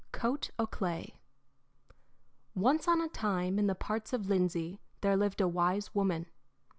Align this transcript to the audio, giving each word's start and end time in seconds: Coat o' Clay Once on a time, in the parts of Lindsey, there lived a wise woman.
Coat 0.11 0.49
o' 0.57 0.65
Clay 0.65 1.13
Once 2.55 2.87
on 2.87 3.01
a 3.01 3.07
time, 3.07 3.59
in 3.59 3.67
the 3.67 3.75
parts 3.75 4.13
of 4.13 4.25
Lindsey, 4.25 4.79
there 5.01 5.15
lived 5.15 5.39
a 5.41 5.47
wise 5.47 5.93
woman. 5.93 6.25